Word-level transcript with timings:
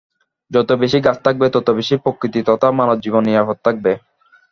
যত 0.51 0.69
বেশি 0.81 0.97
গাছ 1.05 1.17
থাকবে, 1.25 1.45
তত 1.49 1.67
বেশি 1.79 1.95
প্রকৃতি 2.03 2.39
তথা 2.49 2.67
মানবজীবন 2.71 3.23
নিরাপদ 3.27 3.57
থাকবে। 3.65 3.91